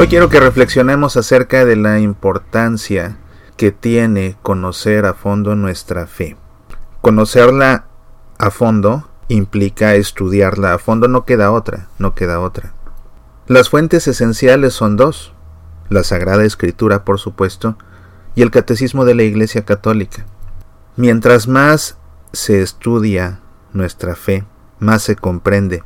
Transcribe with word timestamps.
Hoy 0.00 0.06
quiero 0.06 0.28
que 0.28 0.38
reflexionemos 0.38 1.16
acerca 1.16 1.64
de 1.64 1.74
la 1.74 1.98
importancia 1.98 3.18
que 3.56 3.72
tiene 3.72 4.36
conocer 4.42 5.04
a 5.06 5.12
fondo 5.12 5.56
nuestra 5.56 6.06
fe. 6.06 6.36
Conocerla 7.00 7.86
a 8.38 8.52
fondo 8.52 9.10
implica 9.26 9.96
estudiarla 9.96 10.74
a 10.74 10.78
fondo, 10.78 11.08
no 11.08 11.24
queda 11.24 11.50
otra, 11.50 11.88
no 11.98 12.14
queda 12.14 12.38
otra. 12.38 12.74
Las 13.48 13.70
fuentes 13.70 14.06
esenciales 14.06 14.72
son 14.72 14.94
dos, 14.96 15.32
la 15.88 16.04
Sagrada 16.04 16.44
Escritura, 16.44 17.04
por 17.04 17.18
supuesto, 17.18 17.76
y 18.36 18.42
el 18.42 18.52
Catecismo 18.52 19.04
de 19.04 19.16
la 19.16 19.24
Iglesia 19.24 19.64
Católica. 19.64 20.26
Mientras 20.94 21.48
más 21.48 21.98
se 22.32 22.62
estudia 22.62 23.40
nuestra 23.72 24.14
fe, 24.14 24.44
más 24.78 25.02
se 25.02 25.16
comprende, 25.16 25.82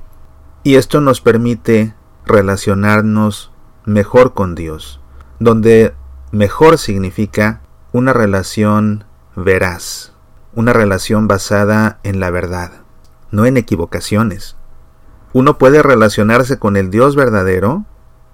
y 0.65 0.75
esto 0.75 1.01
nos 1.01 1.23
permite 1.23 1.95
relacionarnos 2.27 3.52
mejor 3.85 4.35
con 4.35 4.55
Dios, 4.55 5.01
donde 5.39 5.95
mejor 6.31 6.79
significa 6.79 7.63
una 7.93 8.13
relación 8.13 9.05
veraz, 9.37 10.13
una 10.55 10.73
relación 10.73 11.29
basada 11.29 11.99
en 12.03 12.21
la 12.21 12.31
verdad, 12.31 12.83
no 13.31 13.47
en 13.47 13.57
equivocaciones. 13.57 14.57
Uno 15.33 15.59
puede 15.59 15.83
relacionarse 15.83 16.59
con 16.59 16.77
el 16.77 16.91
Dios 16.91 17.17
verdadero 17.17 17.85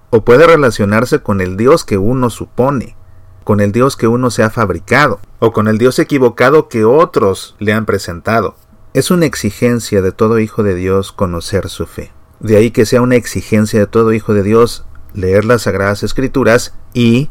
o 0.09 0.23
puede 0.23 0.47
relacionarse 0.47 1.21
con 1.21 1.41
el 1.41 1.55
Dios 1.55 1.85
que 1.85 1.97
uno 1.97 2.29
supone, 2.29 2.95
con 3.43 3.59
el 3.59 3.71
Dios 3.71 3.95
que 3.95 4.07
uno 4.07 4.31
se 4.31 4.43
ha 4.43 4.49
fabricado, 4.49 5.19
o 5.39 5.53
con 5.53 5.67
el 5.67 5.77
Dios 5.77 5.97
equivocado 5.99 6.67
que 6.67 6.85
otros 6.85 7.55
le 7.59 7.73
han 7.73 7.85
presentado. 7.85 8.55
Es 8.93 9.11
una 9.11 9.25
exigencia 9.25 10.01
de 10.01 10.11
todo 10.11 10.39
hijo 10.39 10.63
de 10.63 10.75
Dios 10.75 11.11
conocer 11.11 11.69
su 11.69 11.85
fe. 11.85 12.11
De 12.39 12.57
ahí 12.57 12.71
que 12.71 12.85
sea 12.85 13.01
una 13.01 13.15
exigencia 13.15 13.79
de 13.79 13.87
todo 13.87 14.13
hijo 14.13 14.33
de 14.33 14.43
Dios 14.43 14.85
leer 15.13 15.45
las 15.45 15.63
Sagradas 15.63 16.03
Escrituras 16.03 16.73
y 16.93 17.29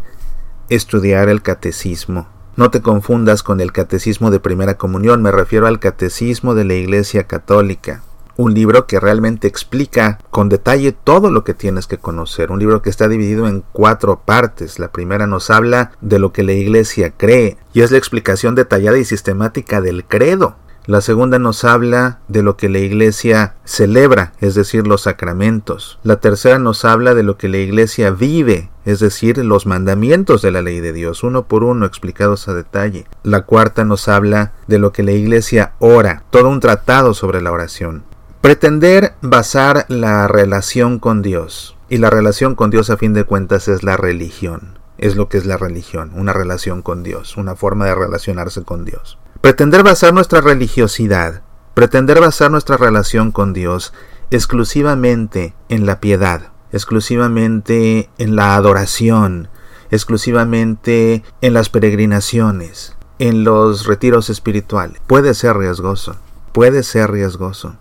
estudiar 0.69 1.29
el 1.29 1.43
catecismo. 1.43 2.29
No 2.57 2.70
te 2.70 2.83
confundas 2.83 3.43
con 3.43 3.61
el 3.61 3.73
catecismo 3.73 4.31
de 4.31 4.41
primera 4.41 4.77
comunión, 4.77 5.23
me 5.23 5.31
refiero 5.31 5.67
al 5.67 5.79
catecismo 5.79 6.55
de 6.55 6.65
la 6.65 6.75
Iglesia 6.75 7.29
Católica. 7.29 8.03
Un 8.37 8.55
libro 8.55 8.87
que 8.87 9.01
realmente 9.01 9.48
explica 9.48 10.19
con 10.31 10.48
detalle 10.48 10.93
todo 10.93 11.31
lo 11.31 11.43
que 11.43 11.55
tienes 11.55 11.89
que 11.89 11.98
conocer. 11.98 12.53
Un 12.53 12.61
libro 12.61 12.83
que 12.83 12.91
está 12.91 13.09
dividido 13.09 13.48
en 13.48 13.65
cuatro 13.73 14.23
partes. 14.25 14.79
La 14.79 14.92
primera 14.92 15.27
nos 15.27 15.51
habla 15.51 15.91
de 16.01 16.20
lo 16.20 16.33
que 16.33 16.45
la 16.45 16.53
Iglesia 16.53 17.13
cree 17.17 17.59
y 17.73 17.81
es 17.81 17.91
la 17.91 17.98
explicación 17.98 18.55
detallada 18.55 18.98
y 18.98 19.05
sistemática 19.05 19.81
del 19.81 20.05
credo. 20.05 20.55
La 20.89 21.03
segunda 21.03 21.39
nos 21.39 21.64
habla 21.64 22.20
de 22.28 22.42
lo 22.42 22.56
que 22.56 22.70
la 22.70 22.78
Iglesia 22.78 23.56
celebra, 23.64 24.33
es 24.41 24.55
decir, 24.55 24.86
los 24.86 25.03
sacramentos. 25.03 25.98
La 26.03 26.17
tercera 26.17 26.58
nos 26.58 26.86
habla 26.86 27.14
de 27.14 27.22
lo 27.22 27.36
que 27.36 27.50
la 27.50 27.58
Iglesia 27.58 28.11
vive, 28.11 28.70
es 28.86 28.98
decir, 28.98 29.36
los 29.36 29.67
mandamientos 29.67 30.41
de 30.41 30.50
la 30.50 30.62
ley 30.62 30.80
de 30.80 30.95
Dios, 30.95 31.22
uno 31.22 31.45
por 31.45 31.62
uno 31.62 31.84
explicados 31.84 32.48
a 32.48 32.55
detalle. 32.55 33.05
La 33.22 33.42
cuarta 33.42 33.84
nos 33.84 34.08
habla 34.08 34.55
de 34.67 34.78
lo 34.78 34.91
que 34.91 35.03
la 35.03 35.12
Iglesia 35.12 35.75
ora, 35.78 36.22
todo 36.30 36.48
un 36.48 36.61
tratado 36.61 37.12
sobre 37.12 37.42
la 37.42 37.52
oración. 37.52 38.05
Pretender 38.41 39.12
basar 39.20 39.84
la 39.89 40.27
relación 40.27 41.00
con 41.00 41.20
Dios, 41.20 41.77
y 41.91 41.98
la 41.98 42.08
relación 42.08 42.55
con 42.55 42.70
Dios 42.70 42.89
a 42.89 42.97
fin 42.97 43.12
de 43.12 43.25
cuentas 43.25 43.69
es 43.69 43.83
la 43.83 43.98
religión, 43.98 44.78
es 44.97 45.17
lo 45.17 45.28
que 45.28 45.36
es 45.36 45.45
la 45.45 45.58
religión, 45.58 46.12
una 46.14 46.33
relación 46.33 46.80
con 46.80 47.02
Dios, 47.02 47.36
una 47.36 47.56
forma 47.56 47.84
de 47.84 47.95
relacionarse 47.95 48.62
con 48.62 48.86
Dios. 48.86 49.19
Pretender 49.41 49.84
basar 49.84 50.12
nuestra 50.12 50.41
religiosidad, 50.41 51.42
pretender 51.72 52.20
basar 52.20 52.50
nuestra 52.50 52.77
relación 52.77 53.31
con 53.31 53.53
Dios 53.53 53.92
exclusivamente 54.33 55.55
en 55.69 55.86
la 55.86 56.00
piedad, 56.00 56.50
exclusivamente 56.72 58.11
en 58.19 58.34
la 58.34 58.56
adoración, 58.56 59.48
exclusivamente 59.92 61.23
en 61.40 61.55
las 61.55 61.68
peregrinaciones, 61.68 62.96
en 63.20 63.45
los 63.45 63.86
retiros 63.86 64.29
espirituales, 64.29 65.01
puede 65.07 65.35
ser 65.35 65.57
riesgoso, 65.57 66.17
puede 66.52 66.83
ser 66.83 67.13
riesgoso. 67.13 67.77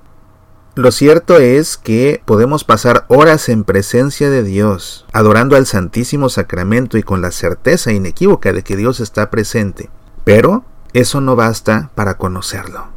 Lo 0.75 0.91
cierto 0.91 1.37
es 1.37 1.75
que 1.75 2.21
podemos 2.23 2.63
pasar 2.63 3.05
horas 3.07 3.49
en 3.49 3.63
presencia 3.63 4.29
de 4.29 4.43
Dios, 4.43 5.07
adorando 5.11 5.55
al 5.55 5.65
Santísimo 5.65 6.29
Sacramento 6.29 6.99
y 6.99 7.03
con 7.03 7.23
la 7.23 7.31
certeza 7.31 7.91
inequívoca 7.91 8.53
de 8.53 8.61
que 8.61 8.77
Dios 8.77 8.99
está 8.99 9.31
presente, 9.31 9.89
pero 10.23 10.63
eso 10.97 11.21
no 11.21 11.35
basta 11.35 11.91
para 11.93 12.17
conocerlo. 12.17 12.87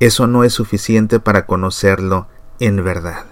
Eso 0.00 0.26
no 0.26 0.44
es 0.44 0.54
suficiente 0.54 1.20
para 1.20 1.44
conocerlo 1.44 2.26
en 2.58 2.82
verdad. 2.82 3.26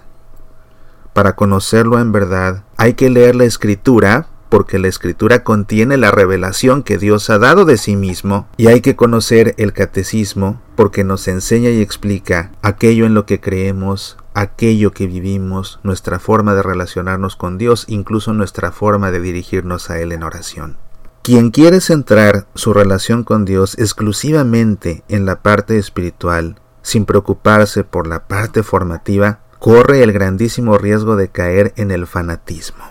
Para 1.13 1.35
conocerlo 1.35 1.99
en 1.99 2.11
verdad 2.11 2.63
hay 2.77 2.93
que 2.93 3.09
leer 3.09 3.35
la 3.35 3.45
escritura 3.45 4.27
porque 4.49 4.77
la 4.77 4.87
escritura 4.87 5.43
contiene 5.43 5.97
la 5.97 6.11
revelación 6.11 6.83
que 6.83 6.99
Dios 6.99 7.31
ha 7.31 7.39
dado 7.39 7.65
de 7.65 7.75
sí 7.75 7.95
mismo 7.95 8.47
y 8.55 8.67
hay 8.67 8.81
que 8.81 8.95
conocer 8.95 9.55
el 9.57 9.73
catecismo 9.73 10.61
porque 10.75 11.03
nos 11.03 11.27
enseña 11.27 11.71
y 11.71 11.81
explica 11.81 12.51
aquello 12.61 13.07
en 13.07 13.15
lo 13.15 13.25
que 13.25 13.39
creemos, 13.39 14.17
aquello 14.35 14.91
que 14.91 15.07
vivimos, 15.07 15.79
nuestra 15.81 16.19
forma 16.19 16.53
de 16.53 16.61
relacionarnos 16.61 17.35
con 17.35 17.57
Dios, 17.57 17.85
incluso 17.87 18.31
nuestra 18.31 18.71
forma 18.71 19.09
de 19.09 19.21
dirigirnos 19.21 19.89
a 19.89 19.99
Él 19.99 20.11
en 20.11 20.21
oración. 20.21 20.77
Quien 21.23 21.51
quiere 21.51 21.79
centrar 21.79 22.47
su 22.53 22.73
relación 22.73 23.23
con 23.23 23.45
Dios 23.45 23.77
exclusivamente 23.79 25.05
en 25.07 25.25
la 25.25 25.41
parte 25.41 25.77
espiritual, 25.77 26.59
sin 26.81 27.05
preocuparse 27.05 27.85
por 27.85 28.07
la 28.07 28.27
parte 28.27 28.61
formativa, 28.61 29.39
corre 29.57 30.03
el 30.03 30.11
grandísimo 30.11 30.77
riesgo 30.77 31.15
de 31.15 31.29
caer 31.29 31.71
en 31.77 31.91
el 31.91 32.07
fanatismo. 32.07 32.83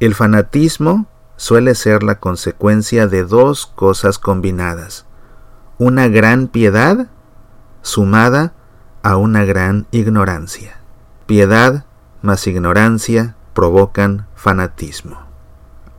El 0.00 0.16
fanatismo 0.16 1.06
suele 1.36 1.76
ser 1.76 2.02
la 2.02 2.18
consecuencia 2.18 3.06
de 3.06 3.22
dos 3.22 3.66
cosas 3.66 4.18
combinadas, 4.18 5.06
una 5.78 6.08
gran 6.08 6.48
piedad 6.48 7.10
sumada 7.80 8.54
a 9.04 9.16
una 9.16 9.44
gran 9.44 9.86
ignorancia. 9.92 10.80
Piedad 11.26 11.84
más 12.22 12.44
ignorancia 12.48 13.36
provocan 13.54 14.26
fanatismo 14.34 15.31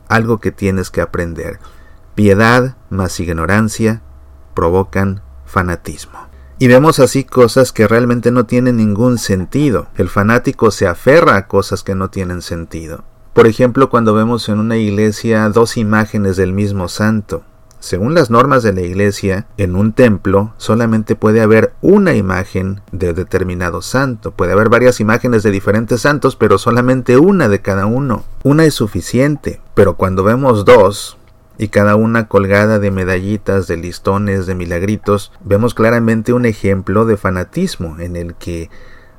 algo 0.07 0.39
que 0.39 0.51
tienes 0.51 0.89
que 0.89 1.01
aprender. 1.01 1.59
Piedad 2.15 2.75
más 2.89 3.19
ignorancia 3.19 4.01
provocan 4.53 5.21
fanatismo. 5.45 6.27
Y 6.59 6.67
vemos 6.67 6.99
así 6.99 7.23
cosas 7.23 7.71
que 7.71 7.87
realmente 7.87 8.31
no 8.31 8.45
tienen 8.45 8.77
ningún 8.77 9.17
sentido. 9.17 9.87
El 9.95 10.09
fanático 10.09 10.71
se 10.71 10.87
aferra 10.87 11.35
a 11.35 11.47
cosas 11.47 11.83
que 11.83 11.95
no 11.95 12.09
tienen 12.09 12.41
sentido. 12.41 13.03
Por 13.33 13.47
ejemplo, 13.47 13.89
cuando 13.89 14.13
vemos 14.13 14.47
en 14.47 14.59
una 14.59 14.77
iglesia 14.77 15.49
dos 15.49 15.75
imágenes 15.75 16.37
del 16.37 16.53
mismo 16.53 16.87
santo, 16.87 17.43
según 17.83 18.13
las 18.13 18.29
normas 18.29 18.63
de 18.63 18.71
la 18.71 18.79
iglesia, 18.79 19.45
en 19.57 19.75
un 19.75 19.91
templo 19.91 20.53
solamente 20.55 21.17
puede 21.17 21.41
haber 21.41 21.73
una 21.81 22.13
imagen 22.13 22.79
de 22.93 23.11
determinado 23.11 23.81
santo. 23.81 24.31
Puede 24.31 24.53
haber 24.53 24.69
varias 24.69 25.01
imágenes 25.01 25.43
de 25.43 25.51
diferentes 25.51 25.99
santos, 25.99 26.37
pero 26.37 26.57
solamente 26.57 27.17
una 27.17 27.49
de 27.49 27.59
cada 27.59 27.85
uno. 27.85 28.23
Una 28.41 28.63
es 28.63 28.73
suficiente, 28.73 29.59
pero 29.73 29.95
cuando 29.95 30.23
vemos 30.23 30.63
dos, 30.63 31.17
y 31.57 31.67
cada 31.67 31.97
una 31.97 32.29
colgada 32.29 32.79
de 32.79 32.89
medallitas, 32.89 33.67
de 33.67 33.75
listones, 33.75 34.45
de 34.45 34.55
milagritos, 34.55 35.33
vemos 35.43 35.73
claramente 35.73 36.31
un 36.31 36.45
ejemplo 36.45 37.05
de 37.05 37.17
fanatismo 37.17 37.99
en 37.99 38.15
el 38.15 38.35
que 38.35 38.69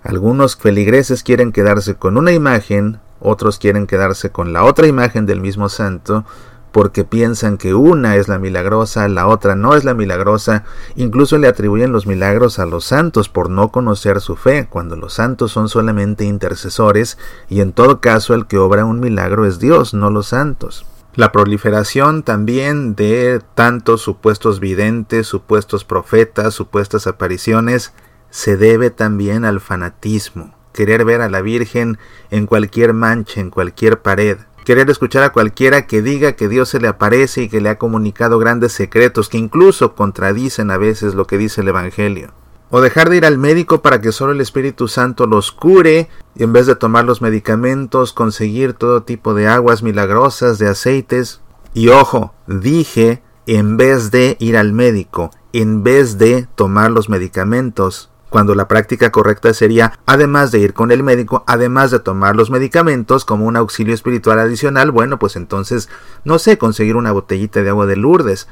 algunos 0.02 0.56
feligreses 0.56 1.22
quieren 1.22 1.52
quedarse 1.52 1.96
con 1.96 2.16
una 2.16 2.32
imagen, 2.32 2.98
otros 3.20 3.58
quieren 3.58 3.86
quedarse 3.86 4.30
con 4.30 4.54
la 4.54 4.64
otra 4.64 4.86
imagen 4.86 5.26
del 5.26 5.42
mismo 5.42 5.68
santo, 5.68 6.24
porque 6.74 7.04
piensan 7.04 7.56
que 7.56 7.72
una 7.72 8.16
es 8.16 8.26
la 8.26 8.40
milagrosa, 8.40 9.06
la 9.06 9.28
otra 9.28 9.54
no 9.54 9.76
es 9.76 9.84
la 9.84 9.94
milagrosa, 9.94 10.64
incluso 10.96 11.38
le 11.38 11.46
atribuyen 11.46 11.92
los 11.92 12.08
milagros 12.08 12.58
a 12.58 12.66
los 12.66 12.84
santos 12.84 13.28
por 13.28 13.48
no 13.48 13.68
conocer 13.68 14.20
su 14.20 14.34
fe, 14.34 14.66
cuando 14.68 14.96
los 14.96 15.14
santos 15.14 15.52
son 15.52 15.68
solamente 15.68 16.24
intercesores 16.24 17.16
y 17.48 17.60
en 17.60 17.72
todo 17.72 18.00
caso 18.00 18.34
el 18.34 18.48
que 18.48 18.58
obra 18.58 18.84
un 18.84 18.98
milagro 18.98 19.46
es 19.46 19.60
Dios, 19.60 19.94
no 19.94 20.10
los 20.10 20.26
santos. 20.26 20.84
La 21.14 21.30
proliferación 21.30 22.24
también 22.24 22.96
de 22.96 23.40
tantos 23.54 24.00
supuestos 24.00 24.58
videntes, 24.58 25.28
supuestos 25.28 25.84
profetas, 25.84 26.54
supuestas 26.54 27.06
apariciones, 27.06 27.92
se 28.30 28.56
debe 28.56 28.90
también 28.90 29.44
al 29.44 29.60
fanatismo, 29.60 30.56
querer 30.72 31.04
ver 31.04 31.20
a 31.20 31.30
la 31.30 31.40
Virgen 31.40 31.98
en 32.32 32.46
cualquier 32.46 32.94
mancha, 32.94 33.40
en 33.40 33.50
cualquier 33.50 34.02
pared, 34.02 34.38
querer 34.64 34.90
escuchar 34.90 35.22
a 35.22 35.32
cualquiera 35.32 35.86
que 35.86 36.02
diga 36.02 36.32
que 36.32 36.48
Dios 36.48 36.68
se 36.68 36.80
le 36.80 36.88
aparece 36.88 37.42
y 37.42 37.48
que 37.48 37.60
le 37.60 37.68
ha 37.68 37.78
comunicado 37.78 38.38
grandes 38.38 38.72
secretos 38.72 39.28
que 39.28 39.38
incluso 39.38 39.94
contradicen 39.94 40.70
a 40.70 40.78
veces 40.78 41.14
lo 41.14 41.26
que 41.26 41.38
dice 41.38 41.60
el 41.60 41.68
Evangelio. 41.68 42.32
O 42.70 42.80
dejar 42.80 43.08
de 43.08 43.18
ir 43.18 43.24
al 43.24 43.38
médico 43.38 43.82
para 43.82 44.00
que 44.00 44.10
solo 44.10 44.32
el 44.32 44.40
Espíritu 44.40 44.88
Santo 44.88 45.26
los 45.26 45.52
cure 45.52 46.08
y 46.34 46.42
en 46.42 46.52
vez 46.52 46.66
de 46.66 46.74
tomar 46.74 47.04
los 47.04 47.22
medicamentos 47.22 48.12
conseguir 48.12 48.72
todo 48.72 49.04
tipo 49.04 49.34
de 49.34 49.46
aguas 49.46 49.82
milagrosas, 49.82 50.58
de 50.58 50.68
aceites. 50.68 51.40
Y 51.72 51.88
ojo, 51.88 52.34
dije 52.46 53.22
en 53.46 53.76
vez 53.76 54.10
de 54.10 54.36
ir 54.40 54.56
al 54.56 54.72
médico, 54.72 55.30
en 55.52 55.82
vez 55.82 56.18
de 56.18 56.48
tomar 56.54 56.90
los 56.90 57.08
medicamentos, 57.08 58.10
cuando 58.30 58.54
la 58.54 58.68
práctica 58.68 59.10
correcta 59.10 59.54
sería, 59.54 59.98
además 60.06 60.50
de 60.50 60.58
ir 60.58 60.74
con 60.74 60.90
el 60.90 61.02
médico, 61.02 61.44
además 61.46 61.90
de 61.90 62.00
tomar 62.00 62.34
los 62.36 62.50
medicamentos 62.50 63.24
como 63.24 63.46
un 63.46 63.56
auxilio 63.56 63.94
espiritual 63.94 64.38
adicional, 64.38 64.90
bueno, 64.90 65.18
pues 65.18 65.36
entonces, 65.36 65.88
no 66.24 66.38
sé, 66.38 66.58
conseguir 66.58 66.96
una 66.96 67.12
botellita 67.12 67.62
de 67.62 67.70
agua 67.70 67.86
de 67.86 67.96
Lourdes, 67.96 68.48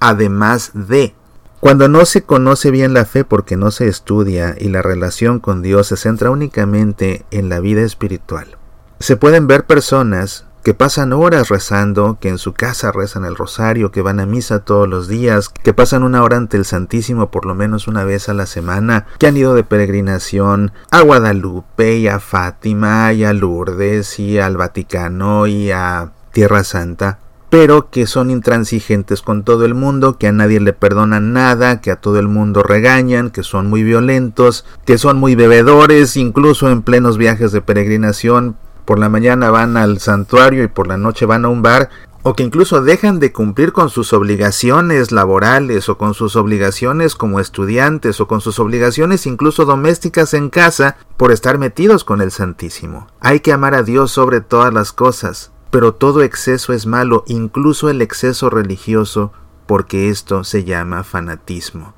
además 0.00 0.70
de. 0.74 1.14
Cuando 1.60 1.88
no 1.88 2.04
se 2.04 2.24
conoce 2.24 2.70
bien 2.70 2.92
la 2.92 3.06
fe 3.06 3.24
porque 3.24 3.56
no 3.56 3.70
se 3.70 3.88
estudia 3.88 4.54
y 4.58 4.68
la 4.68 4.82
relación 4.82 5.40
con 5.40 5.62
Dios 5.62 5.86
se 5.86 5.96
centra 5.96 6.30
únicamente 6.30 7.24
en 7.30 7.48
la 7.48 7.58
vida 7.58 7.80
espiritual, 7.80 8.58
se 9.00 9.16
pueden 9.16 9.46
ver 9.46 9.64
personas 9.64 10.46
que 10.64 10.72
pasan 10.72 11.12
horas 11.12 11.50
rezando, 11.50 12.16
que 12.18 12.30
en 12.30 12.38
su 12.38 12.54
casa 12.54 12.90
rezan 12.90 13.26
el 13.26 13.36
rosario, 13.36 13.92
que 13.92 14.00
van 14.00 14.18
a 14.18 14.26
misa 14.26 14.60
todos 14.60 14.88
los 14.88 15.08
días, 15.08 15.50
que 15.50 15.74
pasan 15.74 16.02
una 16.02 16.22
hora 16.22 16.38
ante 16.38 16.56
el 16.56 16.64
Santísimo 16.64 17.30
por 17.30 17.44
lo 17.44 17.54
menos 17.54 17.86
una 17.86 18.02
vez 18.04 18.30
a 18.30 18.34
la 18.34 18.46
semana, 18.46 19.06
que 19.18 19.26
han 19.26 19.36
ido 19.36 19.54
de 19.54 19.62
peregrinación 19.62 20.72
a 20.90 21.02
Guadalupe 21.02 21.98
y 21.98 22.08
a 22.08 22.18
Fátima 22.18 23.12
y 23.12 23.24
a 23.24 23.34
Lourdes 23.34 24.18
y 24.18 24.38
al 24.38 24.56
Vaticano 24.56 25.46
y 25.46 25.70
a 25.70 26.12
Tierra 26.32 26.64
Santa, 26.64 27.18
pero 27.50 27.90
que 27.90 28.06
son 28.06 28.30
intransigentes 28.30 29.20
con 29.20 29.44
todo 29.44 29.66
el 29.66 29.74
mundo, 29.74 30.16
que 30.16 30.28
a 30.28 30.32
nadie 30.32 30.60
le 30.60 30.72
perdonan 30.72 31.34
nada, 31.34 31.82
que 31.82 31.90
a 31.90 31.96
todo 31.96 32.18
el 32.18 32.26
mundo 32.26 32.62
regañan, 32.62 33.30
que 33.30 33.42
son 33.42 33.68
muy 33.68 33.82
violentos, 33.82 34.64
que 34.86 34.96
son 34.96 35.18
muy 35.18 35.34
bebedores, 35.34 36.16
incluso 36.16 36.70
en 36.70 36.82
plenos 36.82 37.18
viajes 37.18 37.52
de 37.52 37.60
peregrinación 37.60 38.56
por 38.84 38.98
la 38.98 39.08
mañana 39.08 39.50
van 39.50 39.76
al 39.76 39.98
santuario 39.98 40.62
y 40.64 40.68
por 40.68 40.86
la 40.86 40.96
noche 40.96 41.26
van 41.26 41.44
a 41.44 41.48
un 41.48 41.62
bar, 41.62 41.90
o 42.22 42.34
que 42.34 42.42
incluso 42.42 42.82
dejan 42.82 43.20
de 43.20 43.32
cumplir 43.32 43.72
con 43.72 43.90
sus 43.90 44.14
obligaciones 44.14 45.12
laborales 45.12 45.90
o 45.90 45.98
con 45.98 46.14
sus 46.14 46.36
obligaciones 46.36 47.14
como 47.16 47.38
estudiantes 47.38 48.18
o 48.20 48.26
con 48.26 48.40
sus 48.40 48.58
obligaciones 48.58 49.26
incluso 49.26 49.66
domésticas 49.66 50.32
en 50.32 50.48
casa 50.48 50.96
por 51.18 51.32
estar 51.32 51.58
metidos 51.58 52.02
con 52.02 52.22
el 52.22 52.30
Santísimo. 52.30 53.08
Hay 53.20 53.40
que 53.40 53.52
amar 53.52 53.74
a 53.74 53.82
Dios 53.82 54.10
sobre 54.10 54.40
todas 54.40 54.72
las 54.72 54.92
cosas, 54.92 55.52
pero 55.70 55.92
todo 55.92 56.22
exceso 56.22 56.72
es 56.72 56.86
malo, 56.86 57.24
incluso 57.26 57.90
el 57.90 58.00
exceso 58.00 58.48
religioso, 58.48 59.32
porque 59.66 60.08
esto 60.08 60.44
se 60.44 60.64
llama 60.64 61.04
fanatismo 61.04 61.94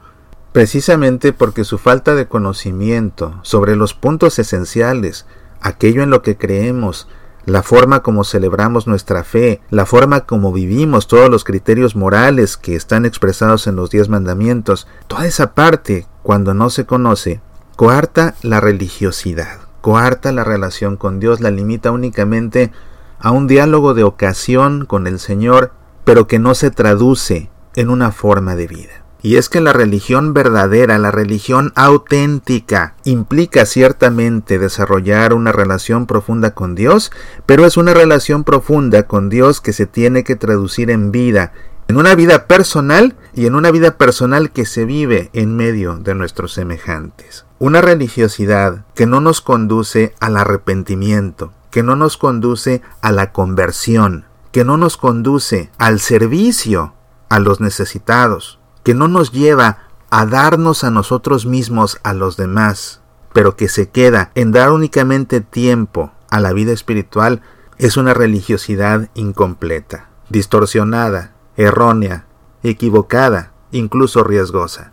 precisamente 0.57 1.35
porque 1.35 1.65
su 1.65 1.77
falta 1.77 2.15
de 2.15 2.29
conocimiento 2.29 3.39
sobre 3.43 3.77
los 3.77 3.93
puntos 3.93 4.39
esenciales 4.39 5.27
aquello 5.67 6.03
en 6.03 6.11
lo 6.11 6.23
que 6.23 6.37
creemos, 6.37 7.09
la 7.45 7.63
forma 7.63 8.03
como 8.03 8.25
celebramos 8.25 8.87
nuestra 8.87 9.23
fe, 9.23 9.61
la 9.71 9.87
forma 9.87 10.23
como 10.23 10.53
vivimos, 10.53 11.07
todos 11.07 11.31
los 11.31 11.45
criterios 11.45 11.95
morales 11.95 12.57
que 12.57 12.75
están 12.75 13.07
expresados 13.07 13.67
en 13.67 13.77
los 13.77 13.91
diez 13.91 14.09
mandamientos, 14.09 14.89
toda 15.07 15.27
esa 15.27 15.55
parte, 15.55 16.07
cuando 16.23 16.55
no 16.55 16.71
se 16.71 16.87
conoce, 16.87 17.41
coarta 17.77 18.35
la 18.43 18.61
religiosidad, 18.61 19.61
coarta 19.81 20.33
la 20.33 20.43
relación 20.43 20.97
con 20.97 21.21
Dios, 21.21 21.41
la 21.41 21.53
limita 21.53 21.93
únicamente 21.93 22.73
a 23.21 23.31
un 23.31 23.47
diálogo 23.47 23.95
de 23.95 24.03
ocasión 24.03 24.85
con 24.85 25.07
el 25.07 25.21
Señor, 25.21 25.73
pero 26.05 26.27
que 26.27 26.41
no 26.41 26.55
se 26.55 26.73
traduce 26.73 27.49
en 27.77 27.91
una 27.91 28.11
forma 28.11 28.57
de 28.57 28.67
vida. 28.67 29.06
Y 29.27 29.39
es 29.39 29.49
que 29.49 29.61
la 29.61 29.73
religión 29.73 30.35
verdadera, 30.35 30.99
la 30.99 31.11
religión 31.11 31.73
auténtica, 31.75 32.95
implica 33.03 33.67
ciertamente 33.67 34.61
desarrollar 34.61 35.35
una 35.35 35.51
relación 35.51 36.07
profunda 36.07 36.55
con 36.55 36.77
Dios, 36.77 37.11
pero 37.45 37.67
es 37.67 37.77
una 37.77 37.93
relación 37.93 38.45
profunda 38.45 39.09
con 39.09 39.29
Dios 39.29 39.61
que 39.61 39.73
se 39.73 39.87
tiene 39.87 40.23
que 40.23 40.37
traducir 40.37 40.93
en 40.93 41.11
vida, 41.11 41.53
en 41.89 41.97
una 41.97 42.15
vida 42.15 42.47
personal 42.47 43.17
y 43.35 43.47
en 43.47 43.57
una 43.57 43.73
vida 43.73 43.99
personal 43.99 44.53
que 44.53 44.65
se 44.65 44.85
vive 44.85 45.29
en 45.33 45.57
medio 45.57 45.97
de 45.97 46.15
nuestros 46.15 46.53
semejantes. 46.53 47.47
Una 47.59 47.81
religiosidad 47.81 48.85
que 48.95 49.07
no 49.07 49.21
nos 49.21 49.41
conduce 49.41 50.15
al 50.21 50.37
arrepentimiento, 50.37 51.53
que 51.73 51.83
no 51.83 51.97
nos 51.97 52.17
conduce 52.17 52.81
a 53.01 53.11
la 53.11 53.33
conversión, 53.33 54.27
que 54.53 54.65
no 54.65 54.77
nos 54.77 54.97
conduce 54.97 55.73
al 55.79 55.99
servicio 55.99 56.95
a 57.29 57.41
los 57.41 57.61
necesitados, 57.61 58.56
que 58.87 58.95
no 58.95 59.09
nos 59.09 59.33
lleva 59.33 59.79
a 60.11 60.27
darnos 60.27 60.85
a 60.85 60.93
nosotros 60.93 61.45
mismos 61.45 61.99
a 62.05 62.15
los 62.15 62.37
demás, 62.37 63.01
pero 63.33 63.57
que 63.57 63.69
se 63.69 63.89
queda 63.89 64.31
en 64.37 64.53
dar 64.53 64.71
únicamente 64.71 65.41
tiempo 65.41 66.13
a 66.31 66.39
la 66.39 66.53
vida 66.53 66.71
espiritual, 66.71 67.43
es 67.79 67.97
una 67.97 68.15
religiosidad 68.15 69.11
incompleta, 69.15 70.09
distorsionada, 70.29 71.33
errónea, 71.57 72.27
equivocada, 72.63 73.51
incluso 73.73 74.23
riesgosa. 74.23 74.93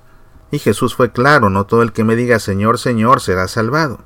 Y 0.49 0.57
Jesús 0.57 0.95
fue 0.95 1.11
claro, 1.11 1.51
no 1.51 1.67
todo 1.67 1.83
el 1.83 1.93
que 1.93 2.03
me 2.03 2.15
diga 2.15 2.39
Señor, 2.39 2.79
Señor 2.79 3.21
será 3.21 3.47
salvado. 3.47 3.99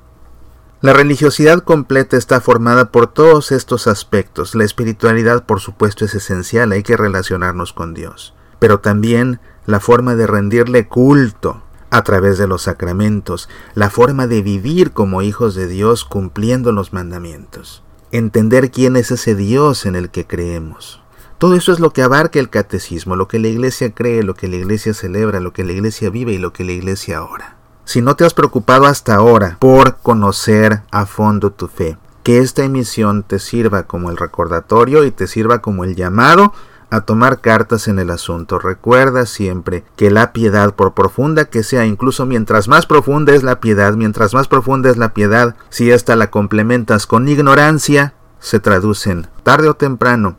La 0.81 0.91
religiosidad 0.91 1.63
completa 1.63 2.17
está 2.17 2.41
formada 2.41 2.91
por 2.91 3.07
todos 3.07 3.53
estos 3.53 3.87
aspectos. 3.87 4.53
La 4.53 4.65
espiritualidad, 4.65 5.45
por 5.45 5.61
supuesto, 5.61 6.03
es 6.03 6.13
esencial, 6.13 6.73
hay 6.73 6.83
que 6.83 6.97
relacionarnos 6.97 7.71
con 7.71 7.93
Dios. 7.93 8.33
Pero 8.59 8.81
también 8.81 9.39
la 9.67 9.79
forma 9.79 10.15
de 10.15 10.25
rendirle 10.25 10.87
culto 10.87 11.61
a 11.91 12.03
través 12.03 12.37
de 12.37 12.47
los 12.47 12.63
sacramentos, 12.63 13.49
la 13.75 13.89
forma 13.89 14.25
de 14.25 14.41
vivir 14.41 14.91
como 14.91 15.21
hijos 15.21 15.53
de 15.53 15.67
Dios 15.67 16.05
cumpliendo 16.05 16.71
los 16.71 16.93
mandamientos, 16.93 17.83
entender 18.11 18.71
quién 18.71 18.95
es 18.95 19.11
ese 19.11 19.35
Dios 19.35 19.85
en 19.85 19.95
el 19.95 20.09
que 20.09 20.25
creemos. 20.25 21.01
Todo 21.37 21.55
eso 21.55 21.71
es 21.71 21.79
lo 21.79 21.91
que 21.91 22.01
abarca 22.01 22.39
el 22.39 22.49
catecismo, 22.49 23.15
lo 23.15 23.27
que 23.27 23.39
la 23.39 23.47
iglesia 23.49 23.93
cree, 23.93 24.23
lo 24.23 24.33
que 24.33 24.47
la 24.47 24.55
iglesia 24.55 24.93
celebra, 24.93 25.39
lo 25.39 25.53
que 25.53 25.63
la 25.63 25.73
iglesia 25.73 26.09
vive 26.09 26.31
y 26.31 26.39
lo 26.39 26.51
que 26.51 26.63
la 26.63 26.71
iglesia 26.71 27.23
ora. 27.23 27.57
Si 27.85 28.01
no 28.01 28.15
te 28.15 28.25
has 28.25 28.33
preocupado 28.33 28.85
hasta 28.85 29.15
ahora 29.15 29.57
por 29.59 29.97
conocer 29.97 30.81
a 30.91 31.05
fondo 31.05 31.51
tu 31.51 31.67
fe, 31.67 31.97
que 32.23 32.39
esta 32.39 32.63
emisión 32.63 33.23
te 33.23 33.39
sirva 33.39 33.83
como 33.83 34.09
el 34.09 34.17
recordatorio 34.17 35.05
y 35.05 35.11
te 35.11 35.27
sirva 35.27 35.59
como 35.59 35.83
el 35.83 35.95
llamado 35.95 36.53
a 36.89 37.01
tomar 37.01 37.41
cartas 37.41 37.87
en 37.87 37.99
el 37.99 38.09
asunto. 38.09 38.59
Recuerda 38.59 39.25
siempre 39.25 39.83
que 39.95 40.09
la 40.11 40.33
piedad, 40.33 40.73
por 40.73 40.93
profunda 40.93 41.45
que 41.45 41.63
sea, 41.63 41.85
incluso 41.85 42.25
mientras 42.25 42.67
más 42.67 42.85
profunda 42.85 43.33
es 43.33 43.43
la 43.43 43.59
piedad, 43.59 43.93
mientras 43.93 44.33
más 44.33 44.47
profunda 44.47 44.89
es 44.89 44.97
la 44.97 45.13
piedad, 45.13 45.55
si 45.69 45.91
ésta 45.91 46.15
la 46.15 46.31
complementas 46.31 47.07
con 47.07 47.27
ignorancia, 47.27 48.13
se 48.39 48.59
traducen, 48.59 49.27
tarde 49.43 49.69
o 49.69 49.75
temprano, 49.75 50.37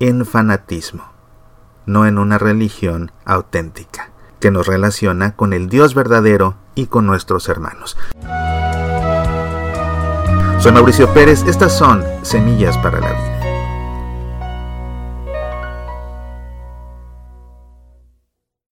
en 0.00 0.24
fanatismo, 0.24 1.04
no 1.86 2.06
en 2.06 2.18
una 2.18 2.38
religión 2.38 3.12
auténtica, 3.24 4.10
que 4.40 4.50
nos 4.50 4.66
relaciona 4.66 5.36
con 5.36 5.52
el 5.52 5.68
Dios 5.68 5.94
verdadero 5.94 6.56
y 6.74 6.86
con 6.86 7.06
nuestros 7.06 7.48
hermanos. 7.48 7.96
Soy 10.58 10.72
Mauricio 10.72 11.12
Pérez, 11.12 11.44
estas 11.46 11.76
son 11.76 12.02
Semillas 12.22 12.78
para 12.78 12.98
la 13.00 13.12
Vida. 13.12 13.33